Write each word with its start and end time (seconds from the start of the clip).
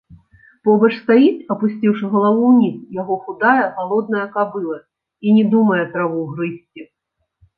Побач 0.67 0.87
стаіць, 1.01 1.43
апусціўшы 1.55 2.05
галаву 2.13 2.43
ўніз, 2.53 2.77
яго 3.01 3.13
худая 3.27 3.65
галодная 3.77 4.25
кабыла 4.37 4.77
і 5.27 5.35
не 5.37 5.43
думае 5.53 5.83
траву 5.95 6.21
грызці. 6.31 6.81